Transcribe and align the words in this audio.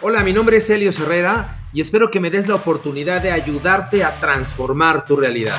Hola, 0.00 0.22
mi 0.22 0.32
nombre 0.32 0.58
es 0.58 0.70
Helio 0.70 0.90
Herrera 0.90 1.58
y 1.72 1.80
espero 1.80 2.08
que 2.08 2.20
me 2.20 2.30
des 2.30 2.46
la 2.46 2.54
oportunidad 2.54 3.20
de 3.20 3.32
ayudarte 3.32 4.04
a 4.04 4.20
transformar 4.20 5.04
tu 5.06 5.16
realidad. 5.16 5.56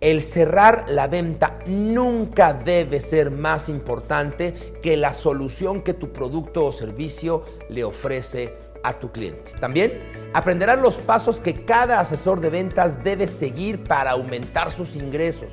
El 0.00 0.22
cerrar 0.22 0.86
la 0.88 1.06
venta 1.06 1.58
nunca 1.66 2.54
debe 2.54 2.98
ser 2.98 3.30
más 3.30 3.68
importante 3.68 4.54
que 4.82 4.96
la 4.96 5.12
solución 5.12 5.82
que 5.82 5.92
tu 5.92 6.14
producto 6.14 6.64
o 6.64 6.72
servicio 6.72 7.44
le 7.68 7.84
ofrece 7.84 8.56
a 8.82 8.94
tu 8.94 9.12
cliente. 9.12 9.52
También 9.60 9.92
aprenderás 10.32 10.80
los 10.80 10.96
pasos 10.96 11.42
que 11.42 11.66
cada 11.66 12.00
asesor 12.00 12.40
de 12.40 12.48
ventas 12.48 13.04
debe 13.04 13.26
seguir 13.26 13.82
para 13.82 14.12
aumentar 14.12 14.72
sus 14.72 14.96
ingresos. 14.96 15.52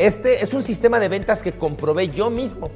Este 0.00 0.42
es 0.42 0.52
un 0.52 0.64
sistema 0.64 0.98
de 0.98 1.08
ventas 1.08 1.44
que 1.44 1.52
comprobé 1.52 2.08
yo 2.08 2.28
mismo 2.28 2.68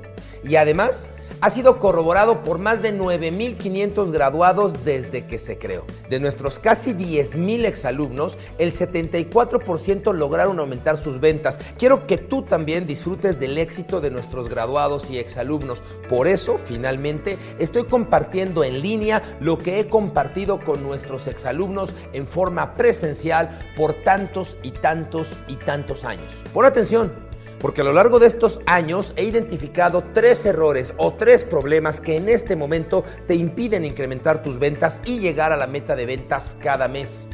y 0.44 0.56
además 0.56 1.10
ha 1.40 1.50
sido 1.50 1.78
corroborado 1.78 2.42
por 2.42 2.58
más 2.58 2.82
de 2.82 2.96
9.500 2.96 4.10
graduados 4.10 4.84
desde 4.84 5.26
que 5.26 5.38
se 5.38 5.58
creó. 5.58 5.84
De 6.10 6.20
nuestros 6.20 6.58
casi 6.58 6.92
10.000 6.92 7.64
exalumnos, 7.64 8.38
el 8.58 8.72
74% 8.72 10.12
lograron 10.14 10.58
aumentar 10.58 10.96
sus 10.96 11.20
ventas. 11.20 11.58
Quiero 11.78 12.06
que 12.06 12.18
tú 12.18 12.42
también 12.42 12.86
disfrutes 12.86 13.38
del 13.38 13.58
éxito 13.58 14.00
de 14.00 14.10
nuestros 14.10 14.48
graduados 14.48 15.10
y 15.10 15.18
exalumnos. 15.18 15.82
Por 16.08 16.26
eso, 16.26 16.58
finalmente, 16.58 17.38
estoy 17.58 17.84
compartiendo 17.84 18.64
en 18.64 18.80
línea 18.80 19.22
lo 19.40 19.58
que 19.58 19.80
he 19.80 19.86
compartido 19.86 20.60
con 20.64 20.82
nuestros 20.82 21.26
exalumnos 21.26 21.90
en 22.12 22.26
forma 22.26 22.74
presencial 22.74 23.56
por 23.76 23.92
tantos 24.02 24.56
y 24.62 24.72
tantos 24.72 25.28
y 25.46 25.56
tantos 25.56 26.04
años. 26.04 26.42
Pon 26.52 26.64
atención 26.64 27.27
porque 27.60 27.80
a 27.80 27.84
lo 27.84 27.92
largo 27.92 28.18
de 28.18 28.26
estos 28.26 28.60
años 28.66 29.12
he 29.16 29.24
identificado 29.24 30.02
tres 30.14 30.44
errores 30.46 30.94
o 30.96 31.12
tres 31.12 31.44
problemas 31.44 32.00
que 32.00 32.16
en 32.16 32.28
este 32.28 32.56
momento 32.56 33.04
te 33.26 33.34
impiden 33.34 33.84
incrementar 33.84 34.42
tus 34.42 34.58
ventas 34.58 35.00
y 35.04 35.18
llegar 35.18 35.52
a 35.52 35.56
la 35.56 35.66
meta 35.66 35.96
de 35.96 36.06
ventas 36.06 36.56
cada 36.60 36.88
mes. 36.88 37.28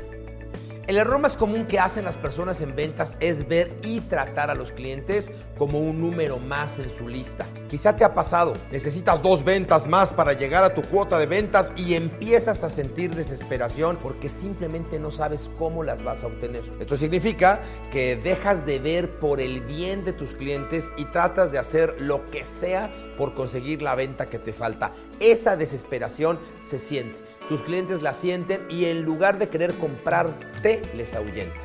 El 0.86 0.98
error 0.98 1.18
más 1.18 1.34
común 1.34 1.66
que 1.66 1.78
hacen 1.78 2.04
las 2.04 2.18
personas 2.18 2.60
en 2.60 2.76
ventas 2.76 3.16
es 3.20 3.48
ver 3.48 3.74
y 3.82 4.00
tratar 4.00 4.50
a 4.50 4.54
los 4.54 4.70
clientes 4.70 5.30
como 5.56 5.78
un 5.80 5.98
número 5.98 6.38
más 6.38 6.78
en 6.78 6.90
su 6.90 7.08
lista. 7.08 7.46
Quizá 7.68 7.96
te 7.96 8.04
ha 8.04 8.12
pasado, 8.12 8.52
necesitas 8.70 9.22
dos 9.22 9.44
ventas 9.44 9.86
más 9.86 10.12
para 10.12 10.34
llegar 10.34 10.62
a 10.62 10.74
tu 10.74 10.82
cuota 10.82 11.18
de 11.18 11.24
ventas 11.24 11.72
y 11.74 11.94
empiezas 11.94 12.64
a 12.64 12.70
sentir 12.70 13.14
desesperación 13.14 13.96
porque 14.02 14.28
simplemente 14.28 14.98
no 14.98 15.10
sabes 15.10 15.50
cómo 15.56 15.84
las 15.84 16.02
vas 16.02 16.22
a 16.22 16.26
obtener. 16.26 16.62
Esto 16.78 16.96
significa 16.96 17.62
que 17.90 18.16
dejas 18.16 18.66
de 18.66 18.78
ver 18.78 19.18
por 19.18 19.40
el 19.40 19.62
bien 19.62 20.04
de 20.04 20.12
tus 20.12 20.34
clientes 20.34 20.92
y 20.98 21.06
tratas 21.06 21.50
de 21.50 21.58
hacer 21.58 21.96
lo 21.98 22.26
que 22.26 22.44
sea 22.44 22.92
por 23.16 23.34
conseguir 23.34 23.80
la 23.80 23.94
venta 23.94 24.26
que 24.26 24.38
te 24.38 24.52
falta. 24.52 24.92
Esa 25.18 25.56
desesperación 25.56 26.38
se 26.58 26.78
siente. 26.78 27.16
Tus 27.48 27.62
clientes 27.62 28.00
la 28.00 28.14
sienten 28.14 28.66
y 28.70 28.86
en 28.86 29.02
lugar 29.02 29.38
de 29.38 29.48
querer 29.48 29.76
comprarte, 29.76 30.80
les 30.96 31.14
ahuyenta. 31.14 31.63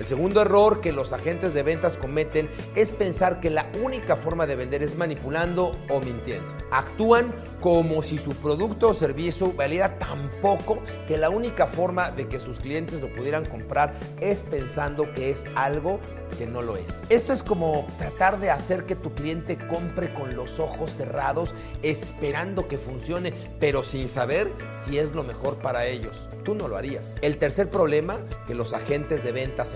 El 0.00 0.06
segundo 0.06 0.40
error 0.40 0.80
que 0.80 0.92
los 0.92 1.12
agentes 1.12 1.52
de 1.52 1.62
ventas 1.62 1.98
cometen 1.98 2.48
es 2.74 2.90
pensar 2.90 3.38
que 3.38 3.50
la 3.50 3.70
única 3.84 4.16
forma 4.16 4.46
de 4.46 4.56
vender 4.56 4.82
es 4.82 4.96
manipulando 4.96 5.76
o 5.90 6.00
mintiendo. 6.00 6.48
Actúan 6.70 7.34
como 7.60 8.02
si 8.02 8.16
su 8.16 8.30
producto 8.30 8.88
o 8.88 8.94
servicio 8.94 9.52
valiera 9.52 9.98
tan 9.98 10.30
poco 10.40 10.78
que 11.06 11.18
la 11.18 11.28
única 11.28 11.66
forma 11.66 12.10
de 12.10 12.28
que 12.28 12.40
sus 12.40 12.58
clientes 12.58 13.02
lo 13.02 13.14
pudieran 13.14 13.44
comprar 13.44 13.92
es 14.20 14.42
pensando 14.42 15.12
que 15.12 15.28
es 15.28 15.44
algo 15.54 16.00
que 16.38 16.46
no 16.46 16.62
lo 16.62 16.78
es. 16.78 17.04
Esto 17.10 17.34
es 17.34 17.42
como 17.42 17.86
tratar 17.98 18.40
de 18.40 18.50
hacer 18.50 18.84
que 18.84 18.96
tu 18.96 19.12
cliente 19.12 19.58
compre 19.68 20.14
con 20.14 20.34
los 20.34 20.60
ojos 20.60 20.92
cerrados 20.92 21.54
esperando 21.82 22.68
que 22.68 22.78
funcione, 22.78 23.34
pero 23.58 23.84
sin 23.84 24.08
saber 24.08 24.50
si 24.72 24.98
es 24.98 25.12
lo 25.12 25.24
mejor 25.24 25.58
para 25.58 25.84
ellos. 25.84 26.28
Tú 26.44 26.54
no 26.54 26.68
lo 26.68 26.76
harías. 26.76 27.14
El 27.20 27.36
tercer 27.36 27.68
problema 27.68 28.18
que 28.46 28.54
los 28.54 28.72
agentes 28.72 29.22
de 29.22 29.32
ventas 29.32 29.74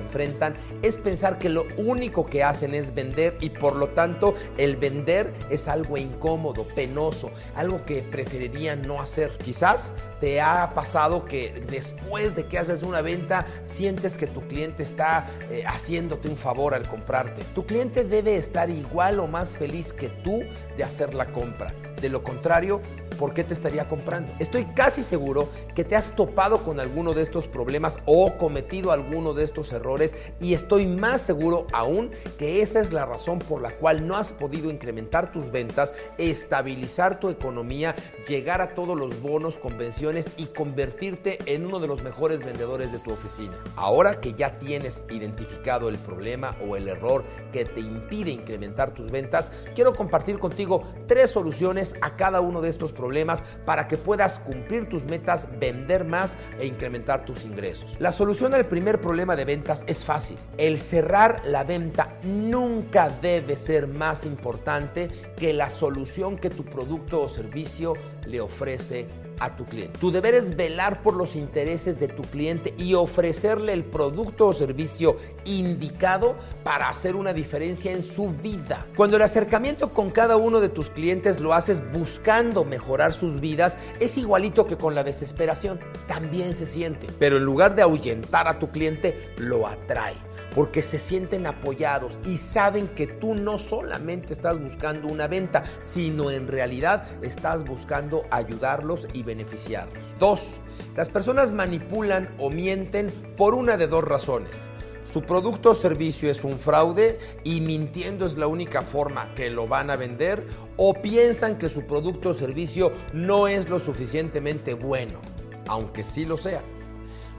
es 0.83 0.99
pensar 0.99 1.39
que 1.39 1.49
lo 1.49 1.65
único 1.77 2.25
que 2.25 2.45
hacen 2.45 2.75
es 2.75 2.95
vender 2.95 3.37
y 3.41 3.51
por 3.51 3.75
lo 3.75 3.89
tanto 3.89 4.35
el 4.59 4.77
vender 4.77 5.33
es 5.51 5.67
algo 5.67 5.97
incómodo, 5.97 6.65
penoso, 6.75 7.31
algo 7.55 7.85
que 7.85 8.03
preferirían 8.03 8.83
no 8.83 9.01
hacer. 9.01 9.37
Quizás 9.39 9.93
te 10.21 10.41
ha 10.41 10.73
pasado 10.75 11.25
que 11.25 11.65
después 11.69 12.37
de 12.37 12.47
que 12.47 12.59
haces 12.59 12.83
una 12.83 13.03
venta 13.03 13.47
sientes 13.65 14.17
que 14.17 14.27
tu 14.27 14.41
cliente 14.43 14.83
está 14.83 15.27
eh, 15.51 15.65
haciéndote 15.67 16.29
un 16.29 16.37
favor 16.37 16.75
al 16.75 16.89
comprarte. 16.89 17.43
Tu 17.55 17.67
cliente 17.67 18.05
debe 18.05 18.37
estar 18.37 18.71
igual 18.71 19.19
o 19.21 19.27
más 19.27 19.57
feliz 19.57 19.93
que 19.93 20.09
tú 20.09 20.43
de 20.77 20.85
hacer 20.85 21.15
la 21.15 21.27
compra. 21.27 21.73
De 22.05 22.11
lo 22.11 22.23
contrario, 22.23 22.83
¿por 23.19 23.33
qué 23.33 23.45
te 23.45 23.55
estaría 23.55 23.89
comprando? 23.89 24.31
Estoy 24.39 24.67
casi 24.67 25.03
seguro 25.03 25.49
que 25.75 25.85
te 25.85 25.97
has 25.97 26.15
topado 26.15 26.59
con 26.59 26.79
alguno 26.79 27.15
de 27.15 27.23
estos 27.23 27.49
problemas 27.49 27.99
o 28.05 28.37
cometido 28.37 28.93
alguno 28.93 29.33
de 29.33 29.43
estos 29.43 29.73
errores 29.73 30.15
y 30.39 30.53
estoy 30.53 30.87
más 30.87 31.23
seguro 31.23 31.67
aún 31.73 32.11
que 32.39 32.61
esa 32.61 32.81
es 32.81 32.93
la 32.93 33.07
razón 33.07 33.39
por 33.39 33.63
la 33.63 33.71
cual 33.71 34.07
no 34.07 34.17
has 34.17 34.35
podido 34.35 34.71
incrementar 34.71 35.33
tus 35.33 35.51
ventas, 35.51 35.95
estabilizar 36.19 37.19
tu 37.19 37.31
economía, 37.31 37.97
llegar 38.29 38.61
a 38.61 38.75
todos 38.75 38.99
los 38.99 39.23
bonos, 39.23 39.57
convenciones 39.57 40.33
y 40.37 40.45
convertirte 40.45 41.39
en 41.47 41.65
uno 41.65 41.81
de 41.81 41.89
los 41.89 42.03
mejores 42.03 42.41
vendedores 42.41 42.93
de 42.93 42.99
tu 42.99 43.13
oficina. 43.13 43.55
Ahora 43.77 44.21
que 44.21 44.35
ya 44.35 44.59
tienes 44.59 45.07
identificado 45.09 45.89
el 45.89 45.97
problema 45.97 46.55
o 46.69 46.77
el 46.77 46.87
error 46.87 47.25
que 47.51 47.65
te 47.65 47.81
impide 47.81 48.31
incrementar 48.31 48.93
tus 48.93 49.11
ventas, 49.11 49.51
quiero 49.75 49.95
compartir 49.95 50.39
contigo 50.39 50.87
tres 51.07 51.31
soluciones 51.31 51.94
a 52.01 52.17
cada 52.17 52.41
uno 52.41 52.61
de 52.61 52.69
estos 52.69 52.93
problemas 52.93 53.43
para 53.65 53.89
que 53.89 53.97
puedas 53.97 54.39
cumplir 54.39 54.89
tus 54.89 55.05
metas, 55.05 55.49
vender 55.59 56.05
más 56.05 56.37
e 56.59 56.67
incrementar 56.67 57.25
tus 57.25 57.45
ingresos. 57.45 57.97
La 57.99 58.13
solución 58.13 58.55
al 58.55 58.67
primer 58.67 59.01
problema 59.01 59.37
de 59.37 59.45
ventas 59.45 59.85
es 59.87 60.05
fácil. 60.05 60.39
El 60.59 60.79
cerrar 60.79 61.43
la 61.45 61.65
venta 61.65 62.17
nunca 62.23 63.09
debe 63.09 63.57
ser 63.57 63.87
más 63.87 64.25
importante 64.25 65.09
que 65.37 65.53
la 65.53 65.71
solución 65.71 66.37
que 66.37 66.51
tu 66.51 66.65
producto 66.65 67.23
o 67.23 67.29
servicio 67.29 67.95
le 68.27 68.41
ofrece 68.41 69.07
a 69.41 69.57
tu 69.57 69.65
cliente. 69.65 69.99
Tu 69.99 70.11
deber 70.11 70.35
es 70.35 70.57
velar 70.57 71.03
por 71.03 71.15
los 71.15 71.37
intereses 71.37 71.99
de 72.01 72.09
tu 72.09 72.23
cliente 72.23 72.75
y 72.79 72.95
ofrecerle 72.95 73.73
el 73.73 73.85
producto 73.85 74.49
o 74.49 74.53
servicio 74.53 75.17
indicado 75.45 76.37
para 76.63 76.89
hacer 76.89 77.17
una 77.17 77.33
diferencia 77.33 77.93
en 77.93 78.03
su 78.03 78.31
vida. 78.31 78.87
Cuando 78.97 79.17
el 79.17 79.23
acercamiento 79.23 79.93
con 79.93 80.11
cada 80.11 80.37
uno 80.37 80.61
de 80.61 80.69
tus 80.69 80.91
clientes 80.91 81.41
lo 81.41 81.55
haces 81.55 81.83
buscando 81.93 82.65
mejorar 82.65 83.13
sus 83.13 83.41
vidas, 83.41 83.77
es 84.01 84.19
igualito 84.19 84.67
que 84.67 84.77
con 84.77 84.95
la 84.95 85.05
desesperación. 85.05 85.81
También 86.07 86.55
se 86.55 86.67
siente. 86.67 87.07
Pero 87.19 87.37
en 87.37 87.45
lugar 87.45 87.75
de 87.75 87.83
ahuyentar 87.83 88.49
a 88.49 88.59
tu 88.59 88.71
cliente, 88.71 89.33
lo 89.39 89.67
atrae 89.67 90.15
porque 90.55 90.83
se 90.83 90.99
sienten 90.99 91.47
apoyados 91.47 92.19
y 92.25 92.37
saben 92.37 92.89
que 92.89 93.07
tú 93.07 93.35
no 93.35 93.59
solamente 93.59 94.33
estás 94.33 94.61
buscando 94.61 95.09
una 95.09 95.27
venta, 95.27 95.65
sino 95.81 96.31
en 96.31 96.49
realidad 96.49 97.07
estás 97.23 97.65
buscando 97.65 98.23
ayudarlos 98.31 99.09
y 99.13 99.23
beneficiarlos. 99.23 100.05
Dos, 100.19 100.61
las 100.97 101.11
personas 101.11 101.53
manipulan 101.53 102.35
o 102.39 102.51
mienten 102.51 103.11
por 103.37 103.55
una 103.55 103.77
de 103.77 103.89
dos 103.89 104.05
razones. 104.05 104.71
Su 105.03 105.21
producto 105.23 105.73
o 105.73 105.75
servicio 105.75 106.31
es 106.31 106.45
un 106.45 106.59
fraude 106.59 107.19
y 107.45 107.61
mintiendo 107.61 108.25
es 108.25 108.39
la 108.39 108.47
única 108.47 108.81
forma 108.81 109.35
que 109.35 109.51
lo 109.51 109.69
van 109.69 109.91
a 109.91 109.97
vender 109.97 110.47
o 110.79 110.95
piensan 110.95 111.59
que 111.59 111.69
su 111.69 111.83
producto 111.83 112.31
o 112.31 112.35
servicio 112.35 112.91
no 113.13 113.47
es 113.47 113.69
lo 113.69 113.79
suficientemente 113.79 114.73
bueno, 114.73 115.21
aunque 115.69 116.05
sí 116.05 116.25
lo 116.25 116.39
sea. 116.39 116.63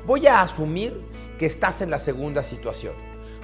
Voy 0.05 0.27
a 0.27 0.41
asumir 0.41 0.95
que 1.37 1.45
estás 1.45 1.81
en 1.81 1.89
la 1.89 1.99
segunda 1.99 2.43
situación. 2.43 2.93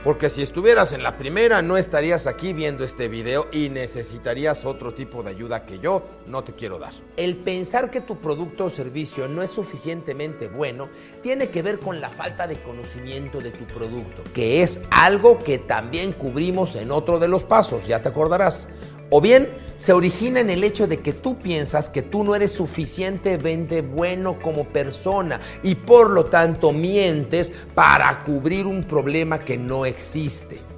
Porque 0.04 0.30
si 0.30 0.42
estuvieras 0.42 0.94
en 0.94 1.04
la 1.04 1.16
primera 1.16 1.62
no 1.62 1.78
estarías 1.78 2.26
aquí 2.26 2.54
viendo 2.54 2.84
este 2.84 3.08
video 3.08 3.48
y 3.52 3.70
necesitarías 3.70 4.66
otro 4.66 4.96
tipo 4.96 5.22
de 5.22 5.30
ayuda 5.30 5.64
que 5.64 5.78
yo 5.78 6.04
no 6.26 6.44
te 6.44 6.54
quiero 6.54 6.80
dar. 6.80 6.94
El 7.18 7.38
pensar 7.38 7.92
que 7.92 8.02
tu 8.02 8.18
producto 8.18 8.66
o 8.66 8.70
servicio 8.72 9.28
no 9.28 9.44
es 9.44 9.52
suficientemente 9.52 10.48
bueno 10.48 10.90
tiene 11.22 11.50
que 11.50 11.62
ver 11.62 11.78
con 11.78 12.02
la 12.02 12.10
falta 12.10 12.48
de 12.48 12.60
conocimiento 12.64 13.40
de 13.42 13.52
tu 13.52 13.66
producto, 13.66 14.24
que 14.34 14.64
es 14.64 14.82
algo 14.90 15.38
que 15.38 15.60
también 15.60 16.14
cubrimos 16.14 16.76
en 16.76 16.90
otro 16.90 17.20
de 17.20 17.28
los 17.28 17.44
pasos, 17.44 17.86
ya 17.86 18.02
te 18.02 18.10
acordarás. 18.10 18.70
O 19.14 19.20
bien 19.20 19.50
se 19.76 19.92
origina 19.92 20.40
en 20.40 20.50
el 20.50 20.64
hecho 20.64 20.88
de 20.88 21.02
que 21.02 21.12
tú 21.12 21.38
piensas 21.38 21.90
que 21.90 22.02
tú 22.02 22.24
no 22.24 22.34
eres 22.34 22.54
suficientemente 22.54 23.82
bueno 23.82 24.40
como 24.42 24.64
persona 24.64 25.42
y 25.64 25.76
por 25.76 26.12
lo 26.12 26.28
tanto 26.28 26.72
mientes 26.72 27.52
para 27.76 28.20
cubrir 28.20 28.66
un 28.66 28.86
problema 28.86 29.38
que 29.38 29.58
no 29.58 29.86
existe. 29.86 30.71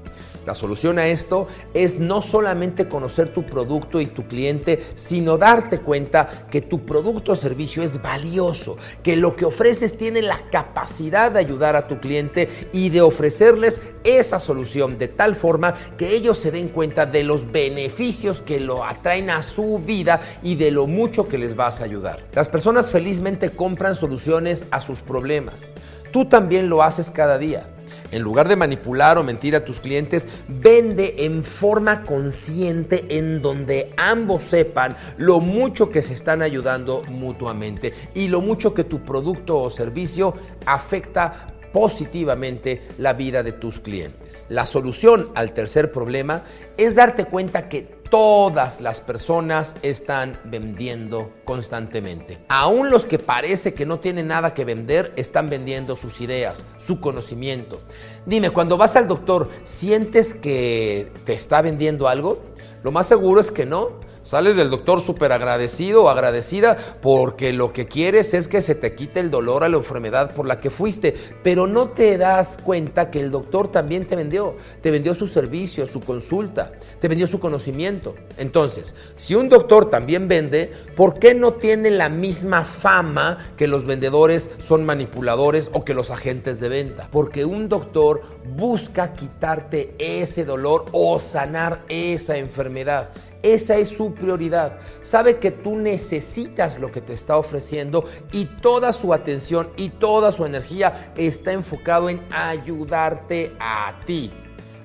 La 0.46 0.56
solución 0.56 1.00
a 1.00 1.08
esto 1.08 1.48
es 1.74 2.00
no 2.00 2.22
solamente 2.22 2.88
conocer 2.88 3.34
tu 3.34 3.46
producto 3.46 4.02
y 4.02 4.06
tu 4.06 4.28
cliente, 4.28 4.84
sino 4.96 5.38
darte 5.38 5.80
cuenta 5.80 6.48
que 6.50 6.62
tu 6.62 6.86
producto 6.86 7.34
o 7.34 7.36
servicio 7.36 7.84
es 7.84 8.02
valioso, 8.02 8.78
que 9.02 9.16
lo 9.16 9.36
que 9.36 9.46
ofreces 9.46 9.98
tiene 9.98 10.22
la 10.22 10.50
capacidad 10.50 11.32
de 11.32 11.40
ayudar 11.40 11.76
a 11.76 11.88
tu 11.88 12.00
cliente 12.00 12.50
y 12.72 12.90
de 12.90 13.02
ofrecerles 13.02 13.82
esa 14.04 14.40
solución 14.40 14.98
de 14.98 15.08
tal 15.08 15.36
forma 15.36 15.74
que 15.98 16.14
ellos 16.14 16.38
se 16.38 16.52
den 16.52 16.70
cuenta 16.70 17.06
de 17.06 17.24
los 17.24 17.52
beneficios 17.52 18.42
que 18.42 18.60
lo 18.60 18.84
atraen 18.84 19.30
a 19.30 19.44
su 19.44 19.80
vida 19.80 20.22
y 20.42 20.56
de 20.56 20.72
lo 20.72 20.88
mucho 20.88 21.28
que 21.28 21.38
les 21.38 21.56
vas 21.56 21.82
a 21.82 21.86
ayudar. 21.86 22.26
Las 22.34 22.50
personas 22.50 22.92
felizmente 22.92 23.50
compran 23.50 23.96
soluciones 23.96 24.66
a 24.72 24.82
sus 24.82 25.02
problemas. 25.02 25.74
Tú 26.12 26.26
también 26.26 26.70
lo 26.70 26.84
haces 26.84 27.10
cada 27.10 27.38
día. 27.38 27.73
En 28.14 28.22
lugar 28.22 28.48
de 28.48 28.56
manipular 28.56 29.18
o 29.18 29.24
mentir 29.24 29.56
a 29.56 29.66
tus 29.66 29.80
clientes, 29.80 30.28
vende 30.48 31.16
en 31.26 31.44
forma 31.44 32.04
consciente 32.04 33.06
en 33.10 33.42
donde 33.42 33.92
ambos 33.98 34.44
sepan 34.44 34.96
lo 35.18 35.40
mucho 35.40 35.90
que 35.90 36.04
se 36.04 36.14
están 36.14 36.44
ayudando 36.44 37.02
mutuamente 37.10 37.92
y 38.14 38.28
lo 38.28 38.40
mucho 38.40 38.76
que 38.76 38.84
tu 38.84 39.04
producto 39.04 39.60
o 39.60 39.72
servicio 39.72 40.36
afecta 40.68 41.48
positivamente 41.74 42.82
la 42.98 43.14
vida 43.14 43.44
de 43.44 43.52
tus 43.52 43.82
clientes. 43.82 44.46
La 44.48 44.66
solución 44.66 45.30
al 45.36 45.54
tercer 45.54 45.92
problema 45.92 46.44
es 46.78 46.96
darte 46.96 47.26
cuenta 47.26 47.68
que 47.68 48.04
todas 48.14 48.80
las 48.80 49.02
personas 49.02 49.76
están 49.82 50.40
vendiendo 50.44 51.34
constantemente. 51.46 52.46
Aún 52.48 52.92
los 52.92 53.08
que 53.08 53.18
parece 53.18 53.74
que 53.74 53.88
no 53.88 54.00
tienen 54.00 54.28
nada 54.28 54.54
que 54.54 54.66
vender 54.66 55.12
están 55.16 55.50
vendiendo 55.50 55.96
sus 55.96 56.22
ideas, 56.22 56.64
su 56.78 57.00
conocimiento. 57.00 57.82
Dime, 58.28 58.52
cuando 58.52 58.78
vas 58.78 58.96
al 58.96 59.08
doctor, 59.08 59.50
¿sientes 59.64 60.36
que 60.36 61.12
te 61.26 61.34
está 61.34 61.64
vendiendo 61.64 62.08
algo? 62.08 62.40
Lo 62.84 62.92
más 62.92 63.08
seguro 63.08 63.42
es 63.42 63.52
que 63.52 63.66
no. 63.66 63.94
Sales 64.24 64.56
del 64.56 64.70
doctor 64.70 65.02
súper 65.02 65.34
agradecido 65.34 66.06
o 66.06 66.10
agradecida 66.10 66.78
porque 67.02 67.52
lo 67.52 67.74
que 67.74 67.88
quieres 67.88 68.34
es 68.34 68.48
que 68.48 68.62
se 68.62 68.74
te 68.74 68.96
quite 68.96 69.20
el 69.20 69.30
dolor 69.30 69.66
a 69.66 69.70
la 69.70 69.76
enfermedad 69.76 70.34
por 70.34 70.48
la 70.48 70.62
que 70.62 70.70
fuiste, 70.70 71.14
pero 71.44 71.68
no 71.68 71.90
te 71.90 72.18
das 72.18 72.58
cuenta 72.64 73.12
que 73.12 73.20
el 73.20 73.32
doctor 73.32 73.68
también 73.68 74.08
te 74.08 74.16
vendió, 74.16 74.56
te 74.82 74.92
vendió 74.92 75.14
su 75.14 75.28
servicio, 75.28 75.86
su 75.86 76.00
consulta, 76.00 76.72
te 77.02 77.10
vendió 77.10 77.28
su 77.28 77.42
conocimiento. 77.42 78.16
Entonces, 78.38 78.96
si 79.16 79.36
un 79.36 79.50
doctor 79.50 79.90
también 79.90 80.30
vende, 80.30 80.72
¿por 80.96 81.20
qué 81.20 81.36
no 81.36 81.56
tiene 81.56 81.92
la 81.92 82.08
misma 82.08 82.64
fama 82.64 83.38
que 83.58 83.68
los 83.68 83.86
vendedores 83.86 84.50
son 84.60 84.86
manipuladores 84.86 85.70
o 85.74 85.84
que 85.84 85.94
los 85.94 86.12
agentes 86.12 86.62
de 86.62 86.70
venta? 86.70 87.10
Porque 87.12 87.44
un 87.44 87.68
doctor 87.68 88.22
busca 88.56 89.12
quitarte 89.12 89.96
ese 89.98 90.46
dolor 90.46 90.86
o 90.94 91.20
sanar 91.20 91.84
esa 91.90 92.38
enfermedad. 92.38 93.10
Esa 93.44 93.76
es 93.76 93.90
su 93.90 94.14
prioridad. 94.14 94.80
Sabe 95.02 95.38
que 95.38 95.52
tú 95.52 95.76
necesitas 95.76 96.80
lo 96.80 96.92
que 96.92 97.02
te 97.02 97.14
está 97.14 97.38
ofreciendo 97.38 98.06
y 98.32 98.46
toda 98.46 98.94
su 98.94 99.14
atención 99.14 99.70
y 99.76 99.90
toda 99.90 100.32
su 100.32 100.46
energía 100.46 101.14
está 101.18 101.52
enfocado 101.52 102.10
en 102.10 102.22
ayudarte 102.32 103.52
a 103.60 104.00
ti. 104.06 104.32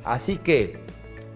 Así 0.05 0.37
que 0.37 0.81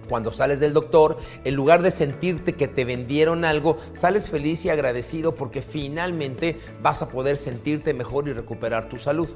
cuando 0.09 0.33
sales 0.33 0.59
del 0.59 0.73
doctor, 0.73 1.17
en 1.45 1.55
lugar 1.55 1.81
de 1.83 1.93
sentirte 1.93 2.55
que 2.55 2.69
te 2.69 2.85
vendieron 2.85 3.45
algo, 3.45 3.79
sales 3.93 4.29
feliz 4.29 4.65
y 4.65 4.71
agradecido 4.71 5.37
porque 5.37 5.63
finalmente 5.63 6.59
vas 6.83 7.03
a 7.03 7.09
poder 7.09 7.39
sentirte 7.39 7.95
mejor 7.95 8.29
y 8.29 8.33
recuperar 8.33 8.89
tu 8.89 8.99
salud. 8.99 9.29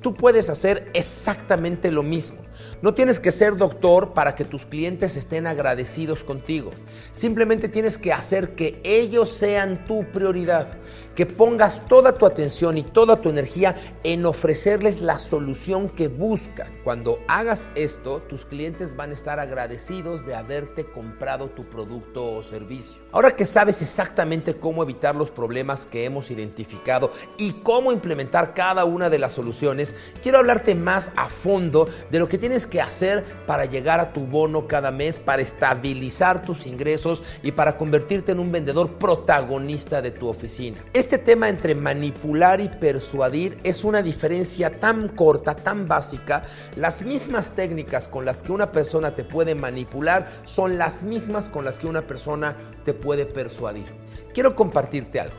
Tú 0.00 0.14
puedes 0.14 0.48
hacer 0.48 0.90
exactamente 0.94 1.90
lo 1.90 2.02
mismo. 2.02 2.38
No 2.82 2.94
tienes 2.94 3.18
que 3.18 3.32
ser 3.32 3.56
doctor 3.56 4.14
para 4.14 4.34
que 4.34 4.44
tus 4.44 4.64
clientes 4.66 5.16
estén 5.16 5.46
agradecidos 5.46 6.22
contigo. 6.22 6.70
Simplemente 7.12 7.68
tienes 7.68 7.98
que 7.98 8.12
hacer 8.12 8.54
que 8.54 8.80
ellos 8.84 9.30
sean 9.30 9.84
tu 9.84 10.04
prioridad, 10.12 10.68
que 11.14 11.26
pongas 11.26 11.84
toda 11.86 12.12
tu 12.12 12.26
atención 12.26 12.78
y 12.78 12.82
toda 12.82 13.20
tu 13.20 13.28
energía 13.28 13.74
en 14.04 14.24
ofrecerles 14.26 15.00
la 15.00 15.18
solución 15.18 15.88
que 15.88 16.06
buscan. 16.06 16.68
Cuando 16.84 17.18
hagas 17.26 17.68
esto, 17.74 18.22
tus 18.28 18.46
clientes 18.46 18.94
van 18.94 19.10
a 19.10 19.14
estar 19.14 19.40
agradecidos 19.40 20.24
de 20.24 20.34
haberte 20.34 20.84
comprado 20.84 21.50
tu 21.50 21.68
producto 21.68 22.36
o 22.36 22.42
servicio. 22.42 23.00
Ahora 23.10 23.34
que 23.34 23.44
sabes 23.44 23.82
exactamente 23.82 24.54
cómo 24.54 24.82
evitar 24.82 25.16
los 25.16 25.30
problemas 25.30 25.86
que 25.86 26.04
hemos 26.04 26.30
identificado 26.30 27.10
y 27.36 27.52
cómo 27.62 27.90
implementar 27.90 28.54
cada 28.54 28.84
una 28.84 29.10
de 29.10 29.18
las 29.18 29.32
soluciones, 29.32 29.87
quiero 30.22 30.38
hablarte 30.38 30.74
más 30.74 31.10
a 31.16 31.26
fondo 31.26 31.88
de 32.10 32.18
lo 32.18 32.28
que 32.28 32.38
tienes 32.38 32.66
que 32.66 32.80
hacer 32.80 33.24
para 33.46 33.64
llegar 33.64 34.00
a 34.00 34.12
tu 34.12 34.26
bono 34.26 34.66
cada 34.66 34.90
mes, 34.90 35.20
para 35.20 35.42
estabilizar 35.42 36.42
tus 36.42 36.66
ingresos 36.66 37.22
y 37.42 37.52
para 37.52 37.76
convertirte 37.76 38.32
en 38.32 38.40
un 38.40 38.52
vendedor 38.52 38.98
protagonista 38.98 40.02
de 40.02 40.10
tu 40.10 40.28
oficina. 40.28 40.78
Este 40.92 41.18
tema 41.18 41.48
entre 41.48 41.74
manipular 41.74 42.60
y 42.60 42.68
persuadir 42.68 43.58
es 43.64 43.84
una 43.84 44.02
diferencia 44.02 44.70
tan 44.70 45.08
corta, 45.08 45.54
tan 45.54 45.86
básica. 45.86 46.42
Las 46.76 47.02
mismas 47.02 47.54
técnicas 47.54 48.08
con 48.08 48.24
las 48.24 48.42
que 48.42 48.52
una 48.52 48.72
persona 48.72 49.14
te 49.14 49.24
puede 49.24 49.54
manipular 49.54 50.28
son 50.44 50.78
las 50.78 51.02
mismas 51.02 51.48
con 51.48 51.64
las 51.64 51.78
que 51.78 51.86
una 51.86 52.06
persona 52.06 52.56
te 52.84 52.94
puede 52.94 53.26
persuadir. 53.26 53.86
Quiero 54.32 54.54
compartirte 54.54 55.20
algo. 55.20 55.36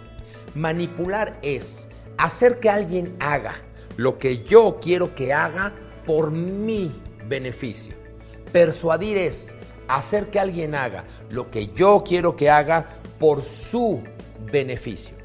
Manipular 0.55 1.39
es 1.41 1.87
hacer 2.17 2.59
que 2.59 2.69
alguien 2.69 3.15
haga 3.19 3.55
lo 3.99 4.17
que 4.17 4.43
yo 4.43 4.77
quiero 4.81 5.13
que 5.13 5.33
haga 5.33 5.73
por 6.05 6.31
mi 6.31 6.89
beneficio. 7.27 7.93
Persuadir 8.53 9.17
es 9.17 9.57
hacer 9.89 10.29
que 10.29 10.39
alguien 10.39 10.73
haga 10.73 11.03
lo 11.29 11.51
que 11.51 11.67
yo 11.67 12.01
quiero 12.07 12.37
que 12.37 12.49
haga 12.49 12.87
por 13.19 13.43
su 13.43 14.01
beneficio. 14.53 15.17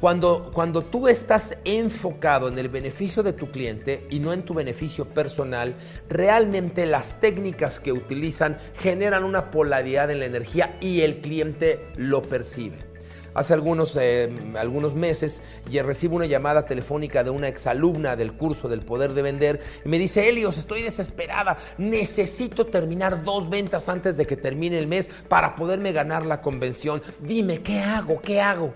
Cuando, 0.00 0.50
cuando 0.50 0.80
tú 0.80 1.08
estás 1.08 1.58
enfocado 1.66 2.48
en 2.48 2.58
el 2.58 2.70
beneficio 2.70 3.22
de 3.22 3.34
tu 3.34 3.50
cliente 3.50 4.06
y 4.08 4.18
no 4.18 4.32
en 4.32 4.46
tu 4.46 4.54
beneficio 4.54 5.06
personal, 5.06 5.74
realmente 6.08 6.86
las 6.86 7.20
técnicas 7.20 7.80
que 7.80 7.92
utilizan 7.92 8.56
generan 8.78 9.24
una 9.24 9.50
polaridad 9.50 10.10
en 10.10 10.20
la 10.20 10.26
energía 10.26 10.78
y 10.80 11.02
el 11.02 11.18
cliente 11.18 11.86
lo 11.96 12.22
percibe. 12.22 12.91
Hace 13.34 13.54
algunos, 13.54 13.96
eh, 14.00 14.32
algunos 14.56 14.94
meses 14.94 15.42
recibo 15.82 16.16
una 16.16 16.26
llamada 16.26 16.66
telefónica 16.66 17.24
de 17.24 17.30
una 17.30 17.48
exalumna 17.48 18.16
del 18.16 18.32
curso 18.32 18.68
del 18.68 18.80
poder 18.80 19.12
de 19.14 19.22
vender 19.22 19.60
y 19.84 19.88
me 19.88 19.98
dice, 19.98 20.28
Helios, 20.28 20.58
estoy 20.58 20.82
desesperada, 20.82 21.56
necesito 21.78 22.66
terminar 22.66 23.24
dos 23.24 23.48
ventas 23.48 23.88
antes 23.88 24.16
de 24.16 24.26
que 24.26 24.36
termine 24.36 24.78
el 24.78 24.86
mes 24.86 25.08
para 25.28 25.56
poderme 25.56 25.92
ganar 25.92 26.26
la 26.26 26.40
convención. 26.40 27.02
Dime, 27.20 27.62
¿qué 27.62 27.80
hago? 27.80 28.20
¿Qué 28.20 28.40
hago? 28.40 28.74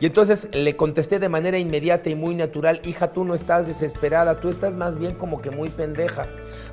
Y 0.00 0.06
entonces 0.06 0.48
le 0.52 0.76
contesté 0.76 1.18
de 1.18 1.28
manera 1.28 1.58
inmediata 1.58 2.10
y 2.10 2.14
muy 2.14 2.34
natural, 2.34 2.80
hija, 2.84 3.10
tú 3.10 3.24
no 3.24 3.34
estás 3.34 3.66
desesperada, 3.66 4.40
tú 4.40 4.48
estás 4.48 4.74
más 4.74 4.98
bien 4.98 5.14
como 5.14 5.40
que 5.40 5.50
muy 5.50 5.68
pendeja. 5.68 6.26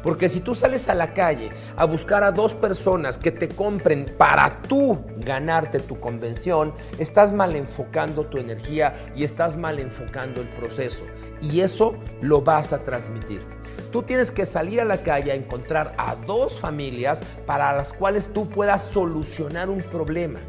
Porque 0.04 0.30
si 0.30 0.39
tú 0.39 0.56
sales 0.56 0.89
a 0.89 0.95
la 0.95 1.13
calle 1.13 1.50
a 1.75 1.86
buscar 1.86 2.24
a 2.24 2.31
dos 2.31 2.54
personas 2.54 3.18
que 3.18 3.31
te 3.31 3.48
compren 3.48 4.06
para 4.18 4.62
tú 4.63 5.00
ganarte 5.18 5.80
tu 5.80 6.00
convención, 6.00 6.73
estás 6.97 7.31
mal 7.31 7.56
enfocando 7.56 8.26
tu 8.26 8.38
energía 8.38 8.94
y 9.16 9.23
estás 9.23 9.56
mal 9.56 9.80
enfocando 9.80 10.42
el 10.42 10.47
proceso. 10.49 11.04
Y 11.42 11.61
eso 11.61 11.95
lo 12.21 12.42
vas 12.42 12.73
a 12.73 12.80
transmitir. 12.80 13.42
Tú 13.92 14.04
tienes 14.04 14.31
que 14.31 14.45
salir 14.45 14.81
a 14.81 14.85
la 14.85 14.97
calle 14.97 15.31
a 15.31 15.35
encontrar 15.35 15.95
a 15.97 16.16
dos 16.16 16.59
familias 16.59 17.23
para 17.45 17.76
las 17.76 17.92
cuales 17.92 18.31
tú 18.33 18.47
puedas 18.47 18.83
solucionar 18.83 19.69
un 19.69 19.81
problema. 19.81 20.40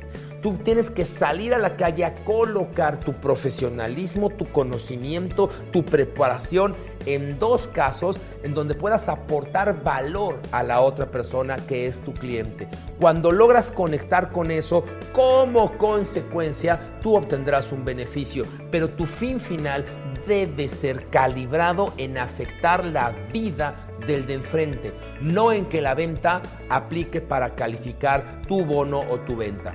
Tú 0.43 0.55
tienes 0.65 0.91
que 0.91 1.05
salir 1.05 1.53
a 1.53 1.59
la 1.59 1.77
calle 1.77 2.05
a 2.05 2.15
colocar 2.15 2.99
tu 2.99 3.13
profesionalismo, 3.13 4.31
tu 4.31 4.47
conocimiento, 4.47 5.51
tu 5.71 5.85
preparación 5.85 6.75
en 7.05 7.39
dos 7.39 7.69
casos 7.69 8.19
en 8.43 8.55
donde 8.55 8.75
puedas 8.75 9.09
aportar 9.09 9.83
valor 9.83 10.41
a 10.51 10.63
la 10.63 10.81
otra 10.81 11.11
persona 11.11 11.59
que 11.67 11.87
es 11.87 12.01
tu 12.01 12.15
cliente. 12.15 12.69
Cuando 12.99 13.33
logras 13.33 13.71
conectar 13.71 14.33
con 14.33 14.51
eso, 14.51 14.85
como 15.13 15.77
consecuencia, 15.77 16.99
tú 17.03 17.17
obtendrás 17.17 17.71
un 17.73 17.85
beneficio, 17.85 18.45
pero 18.71 18.89
tu 18.89 19.05
fin 19.05 19.41
final 19.41 19.85
debe 20.27 20.69
ser 20.69 21.09
calibrado 21.09 21.93
en 21.99 22.17
afectar 22.17 22.85
la 22.85 23.11
vida 23.33 23.87
del 24.07 24.27
de 24.27 24.35
enfrente, 24.35 24.93
no 25.21 25.53
en 25.53 25.67
que 25.67 25.83
la 25.83 25.95
venta 25.95 26.41
aplique 26.69 27.21
para 27.21 27.55
calificar 27.55 28.41
tu 28.47 28.65
bono 28.65 29.01
o 29.11 29.19
tu 29.21 29.37
venta. 29.37 29.75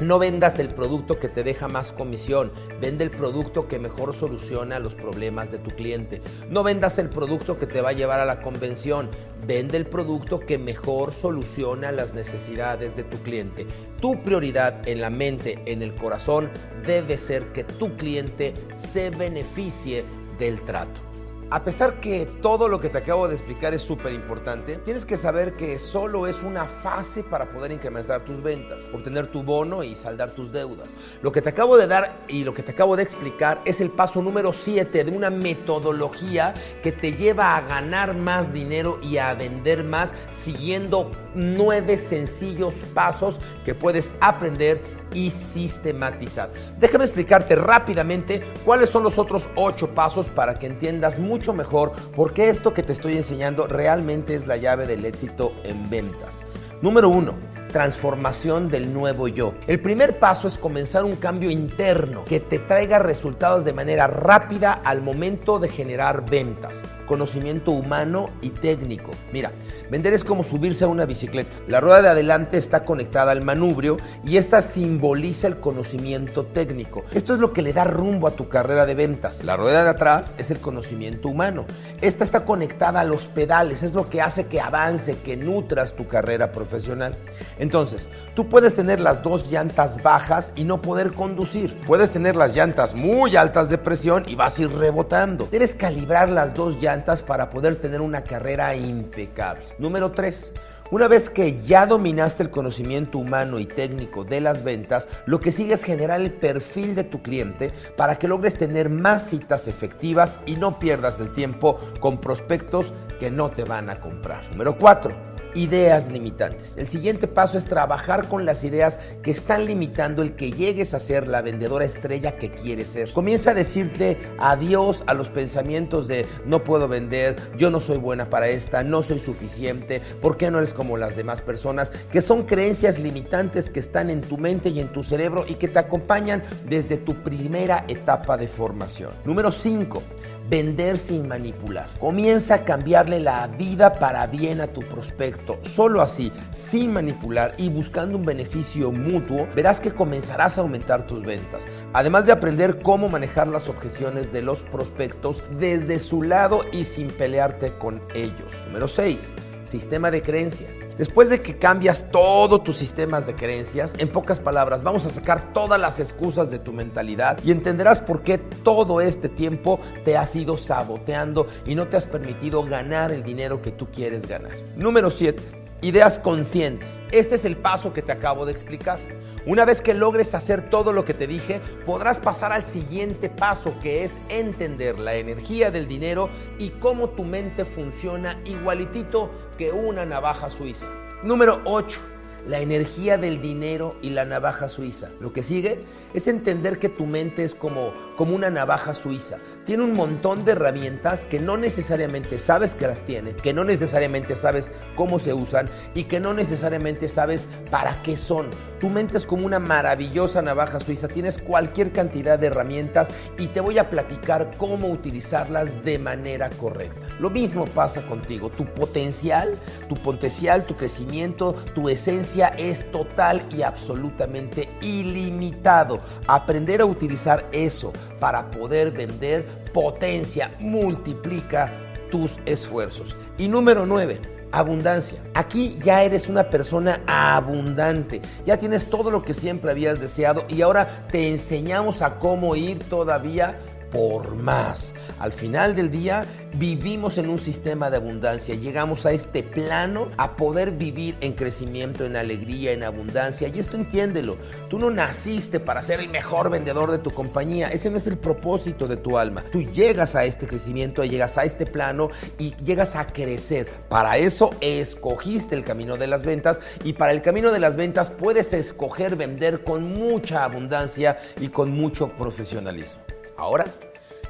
No 0.00 0.18
vendas 0.18 0.58
el 0.58 0.70
producto 0.70 1.20
que 1.20 1.28
te 1.28 1.44
deja 1.44 1.68
más 1.68 1.92
comisión, 1.92 2.50
vende 2.80 3.04
el 3.04 3.12
producto 3.12 3.68
que 3.68 3.78
mejor 3.78 4.12
soluciona 4.12 4.80
los 4.80 4.96
problemas 4.96 5.52
de 5.52 5.58
tu 5.58 5.70
cliente. 5.70 6.20
No 6.50 6.64
vendas 6.64 6.98
el 6.98 7.08
producto 7.08 7.60
que 7.60 7.68
te 7.68 7.80
va 7.80 7.90
a 7.90 7.92
llevar 7.92 8.18
a 8.18 8.24
la 8.24 8.42
convención, 8.42 9.08
vende 9.46 9.76
el 9.76 9.86
producto 9.86 10.40
que 10.40 10.58
mejor 10.58 11.12
soluciona 11.12 11.92
las 11.92 12.12
necesidades 12.12 12.96
de 12.96 13.04
tu 13.04 13.18
cliente. 13.18 13.68
Tu 14.00 14.20
prioridad 14.20 14.86
en 14.88 15.00
la 15.00 15.10
mente, 15.10 15.62
en 15.66 15.80
el 15.80 15.94
corazón, 15.94 16.50
debe 16.84 17.16
ser 17.16 17.52
que 17.52 17.62
tu 17.62 17.94
cliente 17.94 18.52
se 18.72 19.10
beneficie 19.10 20.04
del 20.40 20.60
trato. 20.64 21.13
A 21.54 21.62
pesar 21.62 22.00
que 22.00 22.26
todo 22.42 22.66
lo 22.66 22.80
que 22.80 22.88
te 22.88 22.98
acabo 22.98 23.28
de 23.28 23.34
explicar 23.36 23.74
es 23.74 23.82
súper 23.82 24.12
importante, 24.12 24.78
tienes 24.78 25.06
que 25.06 25.16
saber 25.16 25.54
que 25.54 25.78
solo 25.78 26.26
es 26.26 26.42
una 26.42 26.64
fase 26.64 27.22
para 27.22 27.48
poder 27.52 27.70
incrementar 27.70 28.24
tus 28.24 28.42
ventas, 28.42 28.90
obtener 28.92 29.28
tu 29.28 29.44
bono 29.44 29.84
y 29.84 29.94
saldar 29.94 30.32
tus 30.32 30.50
deudas. 30.50 30.96
Lo 31.22 31.30
que 31.30 31.40
te 31.40 31.50
acabo 31.50 31.76
de 31.76 31.86
dar 31.86 32.24
y 32.26 32.42
lo 32.42 32.52
que 32.52 32.64
te 32.64 32.72
acabo 32.72 32.96
de 32.96 33.04
explicar 33.04 33.62
es 33.64 33.80
el 33.80 33.90
paso 33.90 34.20
número 34.20 34.52
7 34.52 35.04
de 35.04 35.12
una 35.12 35.30
metodología 35.30 36.54
que 36.82 36.90
te 36.90 37.12
lleva 37.12 37.56
a 37.56 37.60
ganar 37.60 38.16
más 38.16 38.52
dinero 38.52 38.98
y 39.00 39.18
a 39.18 39.32
vender 39.34 39.84
más 39.84 40.12
siguiendo 40.32 41.12
nueve 41.36 41.98
sencillos 41.98 42.82
pasos 42.94 43.38
que 43.64 43.76
puedes 43.76 44.12
aprender 44.20 44.82
y 45.12 45.30
sistematizar. 45.30 46.50
Déjame 46.78 47.04
explicarte 47.04 47.56
rápidamente 47.56 48.42
cuáles 48.64 48.88
son 48.90 49.02
los 49.02 49.18
otros 49.18 49.48
ocho 49.56 49.94
pasos 49.94 50.26
para 50.26 50.54
que 50.54 50.66
entiendas 50.66 51.18
mucho 51.18 51.52
mejor 51.52 51.92
por 52.14 52.32
qué 52.32 52.48
esto 52.48 52.74
que 52.74 52.82
te 52.82 52.92
estoy 52.92 53.16
enseñando 53.16 53.66
realmente 53.66 54.34
es 54.34 54.46
la 54.46 54.56
llave 54.56 54.86
del 54.86 55.04
éxito 55.04 55.52
en 55.64 55.88
ventas. 55.90 56.46
Número 56.82 57.08
uno, 57.08 57.34
transformación 57.74 58.70
del 58.70 58.94
nuevo 58.94 59.26
yo. 59.26 59.54
El 59.66 59.80
primer 59.80 60.20
paso 60.20 60.46
es 60.46 60.56
comenzar 60.58 61.04
un 61.04 61.16
cambio 61.16 61.50
interno 61.50 62.24
que 62.24 62.38
te 62.38 62.60
traiga 62.60 63.00
resultados 63.00 63.64
de 63.64 63.72
manera 63.72 64.06
rápida 64.06 64.74
al 64.74 65.02
momento 65.02 65.58
de 65.58 65.68
generar 65.68 66.24
ventas. 66.24 66.84
Conocimiento 67.06 67.72
humano 67.72 68.30
y 68.42 68.50
técnico. 68.50 69.10
Mira, 69.32 69.50
vender 69.90 70.14
es 70.14 70.22
como 70.22 70.44
subirse 70.44 70.84
a 70.84 70.88
una 70.88 71.04
bicicleta. 71.04 71.56
La 71.66 71.80
rueda 71.80 72.00
de 72.00 72.08
adelante 72.10 72.58
está 72.58 72.84
conectada 72.84 73.32
al 73.32 73.42
manubrio 73.42 73.96
y 74.24 74.36
esta 74.36 74.62
simboliza 74.62 75.48
el 75.48 75.56
conocimiento 75.56 76.46
técnico. 76.46 77.04
Esto 77.12 77.34
es 77.34 77.40
lo 77.40 77.52
que 77.52 77.62
le 77.62 77.72
da 77.72 77.82
rumbo 77.82 78.28
a 78.28 78.36
tu 78.36 78.48
carrera 78.48 78.86
de 78.86 78.94
ventas. 78.94 79.42
La 79.42 79.56
rueda 79.56 79.82
de 79.82 79.90
atrás 79.90 80.36
es 80.38 80.52
el 80.52 80.60
conocimiento 80.60 81.28
humano. 81.28 81.66
Esta 82.00 82.22
está 82.22 82.44
conectada 82.44 83.00
a 83.00 83.04
los 83.04 83.26
pedales, 83.26 83.82
es 83.82 83.94
lo 83.94 84.08
que 84.08 84.22
hace 84.22 84.46
que 84.46 84.60
avance, 84.60 85.16
que 85.24 85.36
nutras 85.36 85.96
tu 85.96 86.06
carrera 86.06 86.52
profesional. 86.52 87.16
Entonces, 87.64 88.10
tú 88.34 88.46
puedes 88.46 88.74
tener 88.74 89.00
las 89.00 89.22
dos 89.22 89.50
llantas 89.50 90.02
bajas 90.02 90.52
y 90.54 90.64
no 90.64 90.82
poder 90.82 91.12
conducir. 91.12 91.80
Puedes 91.86 92.10
tener 92.10 92.36
las 92.36 92.54
llantas 92.54 92.94
muy 92.94 93.36
altas 93.36 93.70
de 93.70 93.78
presión 93.78 94.26
y 94.28 94.34
vas 94.34 94.58
a 94.58 94.62
ir 94.64 94.70
rebotando. 94.70 95.48
Debes 95.50 95.74
calibrar 95.74 96.28
las 96.28 96.52
dos 96.52 96.76
llantas 96.78 97.22
para 97.22 97.48
poder 97.48 97.76
tener 97.76 98.02
una 98.02 98.22
carrera 98.22 98.76
impecable. 98.76 99.64
Número 99.78 100.12
3. 100.12 100.52
Una 100.90 101.08
vez 101.08 101.30
que 101.30 101.62
ya 101.62 101.86
dominaste 101.86 102.42
el 102.42 102.50
conocimiento 102.50 103.16
humano 103.16 103.58
y 103.58 103.64
técnico 103.64 104.24
de 104.24 104.42
las 104.42 104.62
ventas, 104.62 105.08
lo 105.24 105.40
que 105.40 105.50
sigue 105.50 105.72
es 105.72 105.84
generar 105.84 106.20
el 106.20 106.34
perfil 106.34 106.94
de 106.94 107.04
tu 107.04 107.22
cliente 107.22 107.72
para 107.96 108.18
que 108.18 108.28
logres 108.28 108.58
tener 108.58 108.90
más 108.90 109.30
citas 109.30 109.68
efectivas 109.68 110.36
y 110.44 110.56
no 110.56 110.78
pierdas 110.78 111.18
el 111.18 111.32
tiempo 111.32 111.80
con 111.98 112.20
prospectos 112.20 112.92
que 113.18 113.30
no 113.30 113.50
te 113.50 113.64
van 113.64 113.88
a 113.88 113.96
comprar. 113.96 114.44
Número 114.50 114.76
4 114.76 115.33
ideas 115.54 116.10
limitantes. 116.10 116.76
El 116.76 116.88
siguiente 116.88 117.28
paso 117.28 117.58
es 117.58 117.64
trabajar 117.64 118.28
con 118.28 118.44
las 118.44 118.64
ideas 118.64 118.98
que 119.22 119.30
están 119.30 119.66
limitando 119.66 120.22
el 120.22 120.36
que 120.36 120.52
llegues 120.52 120.94
a 120.94 121.00
ser 121.00 121.28
la 121.28 121.42
vendedora 121.42 121.84
estrella 121.84 122.36
que 122.36 122.50
quieres 122.50 122.88
ser. 122.88 123.12
Comienza 123.12 123.50
a 123.50 123.54
decirte 123.54 124.18
adiós 124.38 125.04
a 125.06 125.14
los 125.14 125.30
pensamientos 125.30 126.08
de 126.08 126.26
no 126.44 126.64
puedo 126.64 126.88
vender, 126.88 127.36
yo 127.56 127.70
no 127.70 127.80
soy 127.80 127.98
buena 127.98 128.30
para 128.30 128.48
esta, 128.48 128.82
no 128.82 129.02
soy 129.02 129.18
suficiente, 129.18 130.00
¿por 130.20 130.36
qué 130.36 130.50
no 130.50 130.58
eres 130.58 130.74
como 130.74 130.96
las 130.96 131.16
demás 131.16 131.42
personas? 131.42 131.90
Que 132.10 132.22
son 132.22 132.44
creencias 132.44 132.98
limitantes 132.98 133.70
que 133.70 133.80
están 133.80 134.10
en 134.10 134.20
tu 134.20 134.38
mente 134.38 134.68
y 134.68 134.80
en 134.80 134.92
tu 134.92 135.02
cerebro 135.02 135.44
y 135.48 135.54
que 135.54 135.68
te 135.68 135.78
acompañan 135.78 136.42
desde 136.68 136.96
tu 136.96 137.22
primera 137.22 137.84
etapa 137.88 138.36
de 138.36 138.48
formación. 138.48 139.12
Número 139.24 139.50
5 139.52 140.02
Vender 140.48 140.98
sin 140.98 141.26
manipular. 141.26 141.88
Comienza 141.98 142.54
a 142.56 142.64
cambiarle 142.64 143.20
la 143.20 143.46
vida 143.46 143.94
para 143.98 144.26
bien 144.26 144.60
a 144.60 144.66
tu 144.66 144.82
prospecto. 144.82 145.58
Solo 145.62 146.02
así, 146.02 146.32
sin 146.52 146.92
manipular 146.92 147.54
y 147.56 147.70
buscando 147.70 148.18
un 148.18 148.24
beneficio 148.24 148.92
mutuo, 148.92 149.48
verás 149.54 149.80
que 149.80 149.92
comenzarás 149.92 150.58
a 150.58 150.60
aumentar 150.60 151.06
tus 151.06 151.22
ventas. 151.22 151.66
Además 151.94 152.26
de 152.26 152.32
aprender 152.32 152.78
cómo 152.82 153.08
manejar 153.08 153.48
las 153.48 153.68
objeciones 153.68 154.32
de 154.32 154.42
los 154.42 154.62
prospectos 154.64 155.42
desde 155.58 155.98
su 155.98 156.22
lado 156.22 156.60
y 156.72 156.84
sin 156.84 157.08
pelearte 157.08 157.72
con 157.78 158.02
ellos. 158.14 158.52
Número 158.66 158.88
6 158.88 159.36
sistema 159.66 160.10
de 160.10 160.22
creencia. 160.22 160.68
Después 160.98 161.30
de 161.30 161.42
que 161.42 161.56
cambias 161.56 162.06
todos 162.10 162.62
tus 162.62 162.76
sistemas 162.76 163.26
de 163.26 163.34
creencias, 163.34 163.94
en 163.98 164.08
pocas 164.08 164.40
palabras, 164.40 164.82
vamos 164.82 165.06
a 165.06 165.10
sacar 165.10 165.52
todas 165.52 165.80
las 165.80 165.98
excusas 166.00 166.50
de 166.50 166.58
tu 166.58 166.72
mentalidad 166.72 167.38
y 167.44 167.50
entenderás 167.50 168.00
por 168.00 168.22
qué 168.22 168.38
todo 168.38 169.00
este 169.00 169.28
tiempo 169.28 169.80
te 170.04 170.16
has 170.16 170.34
ido 170.36 170.56
saboteando 170.56 171.46
y 171.66 171.74
no 171.74 171.88
te 171.88 171.96
has 171.96 172.06
permitido 172.06 172.64
ganar 172.64 173.10
el 173.12 173.22
dinero 173.22 173.60
que 173.60 173.70
tú 173.70 173.88
quieres 173.90 174.28
ganar. 174.28 174.52
Número 174.76 175.10
7. 175.10 175.63
Ideas 175.84 176.18
conscientes. 176.18 177.02
Este 177.12 177.34
es 177.34 177.44
el 177.44 177.58
paso 177.58 177.92
que 177.92 178.00
te 178.00 178.10
acabo 178.10 178.46
de 178.46 178.52
explicar. 178.52 178.98
Una 179.44 179.66
vez 179.66 179.82
que 179.82 179.92
logres 179.92 180.34
hacer 180.34 180.70
todo 180.70 180.94
lo 180.94 181.04
que 181.04 181.12
te 181.12 181.26
dije, 181.26 181.60
podrás 181.84 182.20
pasar 182.20 182.52
al 182.52 182.64
siguiente 182.64 183.28
paso 183.28 183.74
que 183.82 184.02
es 184.02 184.16
entender 184.30 184.98
la 184.98 185.16
energía 185.16 185.70
del 185.70 185.86
dinero 185.86 186.30
y 186.58 186.70
cómo 186.70 187.10
tu 187.10 187.24
mente 187.24 187.66
funciona 187.66 188.40
igualitito 188.46 189.30
que 189.58 189.72
una 189.72 190.06
navaja 190.06 190.48
suiza. 190.48 190.86
Número 191.22 191.60
8 191.66 192.13
la 192.46 192.60
energía 192.60 193.18
del 193.18 193.40
dinero 193.40 193.94
y 194.02 194.10
la 194.10 194.24
navaja 194.24 194.68
suiza. 194.68 195.08
Lo 195.20 195.32
que 195.32 195.42
sigue 195.42 195.80
es 196.12 196.28
entender 196.28 196.78
que 196.78 196.88
tu 196.88 197.06
mente 197.06 197.44
es 197.44 197.54
como, 197.54 197.92
como 198.16 198.34
una 198.34 198.50
navaja 198.50 198.94
suiza. 198.94 199.38
Tiene 199.64 199.84
un 199.84 199.94
montón 199.94 200.44
de 200.44 200.52
herramientas 200.52 201.24
que 201.24 201.40
no 201.40 201.56
necesariamente 201.56 202.38
sabes 202.38 202.74
que 202.74 202.86
las 202.86 203.04
tiene, 203.04 203.34
que 203.34 203.54
no 203.54 203.64
necesariamente 203.64 204.36
sabes 204.36 204.70
cómo 204.94 205.18
se 205.18 205.32
usan 205.32 205.70
y 205.94 206.04
que 206.04 206.20
no 206.20 206.34
necesariamente 206.34 207.08
sabes 207.08 207.48
para 207.70 208.02
qué 208.02 208.16
son. 208.16 208.48
Tu 208.78 208.90
mente 208.90 209.16
es 209.16 209.24
como 209.24 209.46
una 209.46 209.58
maravillosa 209.58 210.42
navaja 210.42 210.80
suiza. 210.80 211.08
Tienes 211.08 211.38
cualquier 211.38 211.92
cantidad 211.92 212.38
de 212.38 212.48
herramientas 212.48 213.08
y 213.38 213.46
te 213.48 213.60
voy 213.60 213.78
a 213.78 213.88
platicar 213.88 214.50
cómo 214.58 214.88
utilizarlas 214.88 215.82
de 215.82 215.98
manera 215.98 216.50
correcta. 216.50 217.06
Lo 217.18 217.30
mismo 217.30 217.64
pasa 217.64 218.02
contigo. 218.06 218.50
Tu 218.50 218.66
potencial, 218.66 219.54
tu 219.88 219.94
potencial, 219.94 220.64
tu 220.64 220.76
crecimiento, 220.76 221.54
tu 221.74 221.88
esencia 221.88 222.33
es 222.42 222.90
total 222.90 223.42
y 223.56 223.62
absolutamente 223.62 224.68
ilimitado. 224.82 226.00
Aprender 226.26 226.80
a 226.80 226.86
utilizar 226.86 227.46
eso 227.52 227.92
para 228.20 228.50
poder 228.50 228.90
vender 228.90 229.44
potencia, 229.72 230.50
multiplica 230.58 231.72
tus 232.10 232.38
esfuerzos. 232.46 233.16
Y 233.38 233.48
número 233.48 233.86
9 233.86 234.34
abundancia. 234.54 235.18
Aquí 235.34 235.76
ya 235.82 236.04
eres 236.04 236.28
una 236.28 236.48
persona 236.48 237.00
abundante, 237.06 238.22
ya 238.46 238.56
tienes 238.56 238.86
todo 238.86 239.10
lo 239.10 239.22
que 239.22 239.34
siempre 239.34 239.70
habías 239.72 240.00
deseado 240.00 240.44
y 240.48 240.62
ahora 240.62 241.06
te 241.10 241.28
enseñamos 241.28 242.02
a 242.02 242.18
cómo 242.18 242.54
ir 242.54 242.78
todavía 242.84 243.58
por 243.94 244.34
más. 244.34 244.92
Al 245.20 245.32
final 245.32 245.74
del 245.76 245.90
día 245.90 246.26
vivimos 246.58 247.16
en 247.16 247.28
un 247.28 247.38
sistema 247.38 247.90
de 247.90 247.96
abundancia, 247.96 248.54
llegamos 248.56 249.06
a 249.06 249.12
este 249.12 249.44
plano 249.44 250.08
a 250.16 250.36
poder 250.36 250.72
vivir 250.72 251.14
en 251.20 251.32
crecimiento, 251.32 252.04
en 252.04 252.16
alegría, 252.16 252.72
en 252.72 252.82
abundancia. 252.82 253.48
Y 253.48 253.60
esto 253.60 253.76
entiéndelo, 253.76 254.36
tú 254.68 254.78
no 254.80 254.90
naciste 254.90 255.60
para 255.60 255.82
ser 255.82 256.00
el 256.00 256.08
mejor 256.08 256.50
vendedor 256.50 256.90
de 256.90 256.98
tu 256.98 257.12
compañía, 257.12 257.68
ese 257.68 257.88
no 257.88 257.96
es 257.96 258.06
el 258.08 258.18
propósito 258.18 258.88
de 258.88 258.96
tu 258.96 259.16
alma. 259.16 259.44
Tú 259.52 259.62
llegas 259.62 260.16
a 260.16 260.24
este 260.24 260.48
crecimiento, 260.48 261.04
llegas 261.04 261.38
a 261.38 261.44
este 261.44 261.64
plano 261.64 262.10
y 262.36 262.54
llegas 262.56 262.96
a 262.96 263.06
crecer. 263.06 263.68
Para 263.88 264.16
eso 264.16 264.50
escogiste 264.60 265.54
el 265.54 265.62
camino 265.62 265.96
de 265.96 266.08
las 266.08 266.24
ventas 266.24 266.60
y 266.82 266.94
para 266.94 267.12
el 267.12 267.22
camino 267.22 267.52
de 267.52 267.60
las 267.60 267.76
ventas 267.76 268.10
puedes 268.10 268.52
escoger 268.54 269.14
vender 269.14 269.62
con 269.62 269.92
mucha 269.92 270.42
abundancia 270.42 271.16
y 271.40 271.48
con 271.48 271.70
mucho 271.70 272.08
profesionalismo. 272.08 273.02
Ahora 273.36 273.66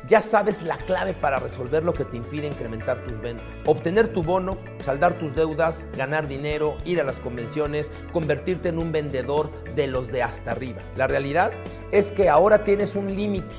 ya 0.07 0.21
sabes 0.23 0.63
la 0.63 0.77
clave 0.77 1.15
para 1.15 1.39
resolver 1.39 1.83
lo 1.83 1.93
que 1.93 2.05
te 2.05 2.17
impide 2.17 2.47
incrementar 2.47 3.03
tus 3.05 3.21
ventas. 3.21 3.63
Obtener 3.67 4.09
tu 4.09 4.23
bono, 4.23 4.59
saldar 4.83 5.19
tus 5.19 5.35
deudas, 5.35 5.87
ganar 5.97 6.29
dinero, 6.29 6.77
ir 6.85 7.01
a 7.01 7.05
las 7.05 7.21
convenciones, 7.21 7.91
convertirte 8.13 8.69
en 8.69 8.79
un 8.79 8.93
vendedor 8.93 9.51
de 9.75 9.87
los 9.87 10.13
de 10.13 10.23
hasta 10.23 10.53
arriba. 10.53 10.83
La 10.97 11.07
realidad 11.07 11.53
es 11.93 12.13
que 12.13 12.29
ahora 12.29 12.65
tienes 12.65 12.95
un 12.95 13.15
límite, 13.15 13.55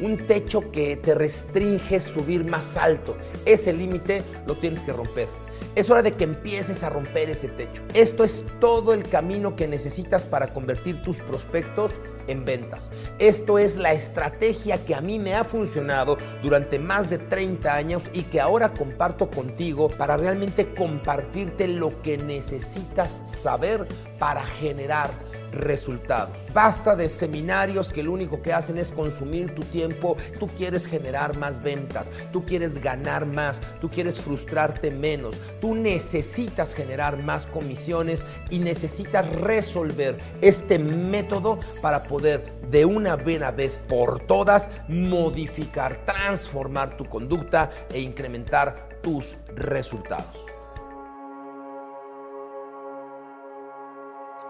un 0.00 0.16
techo 0.26 0.70
que 0.70 0.96
te 0.96 1.14
restringe 1.14 2.00
subir 2.00 2.48
más 2.48 2.76
alto. 2.76 3.16
Ese 3.44 3.72
límite 3.72 4.22
lo 4.46 4.54
tienes 4.56 4.82
que 4.82 4.92
romper. 4.92 5.28
Es 5.76 5.88
hora 5.88 6.02
de 6.02 6.12
que 6.12 6.24
empieces 6.24 6.82
a 6.82 6.90
romper 6.90 7.30
ese 7.30 7.48
techo. 7.48 7.82
Esto 7.94 8.24
es 8.24 8.44
todo 8.58 8.92
el 8.92 9.08
camino 9.08 9.54
que 9.54 9.68
necesitas 9.68 10.26
para 10.26 10.48
convertir 10.48 11.00
tus 11.02 11.18
prospectos 11.18 12.00
en 12.26 12.44
ventas. 12.44 12.90
Esto 13.18 13.58
es 13.58 13.76
la 13.76 13.92
estrategia 13.92 14.84
que 14.84 14.94
a 14.94 15.00
mí 15.00 15.18
me 15.18 15.34
ha 15.34 15.44
funcionado 15.44 16.18
durante 16.42 16.78
más 16.78 17.08
de 17.08 17.18
30 17.18 17.72
años 17.72 18.10
y 18.12 18.22
que 18.24 18.40
ahora 18.40 18.72
comparto 18.72 19.30
contigo 19.30 19.88
para 19.88 20.16
realmente 20.16 20.74
compartirte 20.74 21.68
lo 21.68 22.02
que 22.02 22.18
necesitas 22.18 23.22
saber 23.24 23.86
para 24.18 24.44
generar 24.44 25.29
resultados. 25.52 26.36
Basta 26.52 26.96
de 26.96 27.08
seminarios 27.08 27.90
que 27.90 28.02
lo 28.02 28.12
único 28.12 28.42
que 28.42 28.52
hacen 28.52 28.78
es 28.78 28.90
consumir 28.90 29.54
tu 29.54 29.62
tiempo. 29.62 30.16
Tú 30.38 30.48
quieres 30.48 30.86
generar 30.86 31.36
más 31.38 31.62
ventas, 31.62 32.10
tú 32.32 32.44
quieres 32.44 32.80
ganar 32.80 33.26
más, 33.26 33.60
tú 33.80 33.88
quieres 33.88 34.18
frustrarte 34.20 34.90
menos, 34.90 35.36
tú 35.60 35.74
necesitas 35.74 36.74
generar 36.74 37.22
más 37.22 37.46
comisiones 37.46 38.24
y 38.50 38.58
necesitas 38.58 39.30
resolver 39.36 40.16
este 40.40 40.78
método 40.78 41.58
para 41.80 42.02
poder 42.04 42.44
de 42.70 42.84
una 42.84 43.16
buena 43.16 43.50
vez 43.50 43.80
por 43.88 44.20
todas 44.22 44.70
modificar, 44.88 46.04
transformar 46.04 46.96
tu 46.96 47.04
conducta 47.04 47.70
e 47.92 48.00
incrementar 48.00 49.00
tus 49.02 49.36
resultados. 49.54 50.49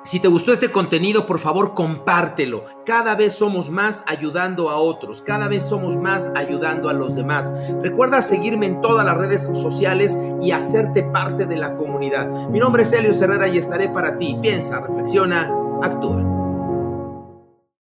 Si 0.03 0.19
te 0.19 0.29
gustó 0.29 0.55
este 0.55 0.71
contenido, 0.71 1.27
por 1.27 1.39
favor 1.39 1.75
compártelo. 1.75 2.65
Cada 2.87 3.15
vez 3.15 3.35
somos 3.35 3.69
más 3.69 4.03
ayudando 4.07 4.71
a 4.71 4.77
otros, 4.77 5.21
cada 5.21 5.47
vez 5.47 5.63
somos 5.63 5.99
más 5.99 6.33
ayudando 6.35 6.89
a 6.89 6.95
los 6.95 7.17
demás. 7.17 7.53
Recuerda 7.83 8.23
seguirme 8.23 8.65
en 8.65 8.81
todas 8.81 9.05
las 9.05 9.19
redes 9.19 9.43
sociales 9.53 10.17
y 10.41 10.53
hacerte 10.53 11.03
parte 11.03 11.45
de 11.45 11.59
la 11.59 11.77
comunidad. 11.77 12.27
Mi 12.49 12.59
nombre 12.59 12.83
es 12.83 12.93
Helio 12.93 13.13
Herrera 13.13 13.49
y 13.49 13.59
estaré 13.59 13.91
para 13.91 14.17
ti. 14.17 14.39
Piensa, 14.41 14.81
reflexiona, 14.81 15.53
actúa. 15.83 16.40